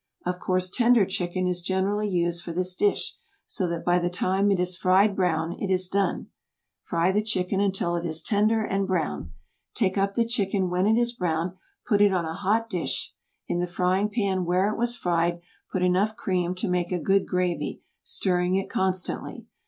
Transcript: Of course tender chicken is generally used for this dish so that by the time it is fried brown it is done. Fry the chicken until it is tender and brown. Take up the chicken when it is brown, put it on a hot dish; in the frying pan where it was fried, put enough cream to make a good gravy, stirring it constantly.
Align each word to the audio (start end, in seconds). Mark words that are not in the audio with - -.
Of 0.25 0.39
course 0.39 0.71
tender 0.71 1.05
chicken 1.05 1.45
is 1.47 1.61
generally 1.61 2.09
used 2.09 2.43
for 2.43 2.51
this 2.51 2.73
dish 2.73 3.15
so 3.45 3.67
that 3.67 3.85
by 3.85 3.99
the 3.99 4.09
time 4.09 4.49
it 4.49 4.59
is 4.59 4.75
fried 4.75 5.15
brown 5.15 5.51
it 5.59 5.69
is 5.71 5.87
done. 5.87 6.29
Fry 6.81 7.11
the 7.11 7.21
chicken 7.21 7.59
until 7.61 7.95
it 7.95 8.03
is 8.03 8.23
tender 8.23 8.63
and 8.65 8.87
brown. 8.87 9.29
Take 9.75 9.99
up 9.99 10.15
the 10.15 10.25
chicken 10.25 10.71
when 10.71 10.87
it 10.87 10.97
is 10.99 11.13
brown, 11.13 11.55
put 11.87 12.01
it 12.01 12.11
on 12.13 12.25
a 12.25 12.33
hot 12.33 12.67
dish; 12.67 13.13
in 13.47 13.59
the 13.59 13.67
frying 13.67 14.09
pan 14.09 14.43
where 14.43 14.73
it 14.73 14.75
was 14.75 14.97
fried, 14.97 15.39
put 15.71 15.83
enough 15.83 16.15
cream 16.15 16.55
to 16.55 16.67
make 16.67 16.91
a 16.91 16.97
good 16.97 17.27
gravy, 17.27 17.83
stirring 18.03 18.55
it 18.55 18.71
constantly. 18.71 19.45